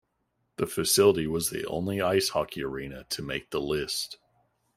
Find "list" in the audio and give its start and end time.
3.61-4.17